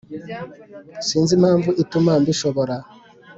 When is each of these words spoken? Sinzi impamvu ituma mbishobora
Sinzi 1.07 1.31
impamvu 1.37 1.69
ituma 1.83 2.11
mbishobora 2.21 2.75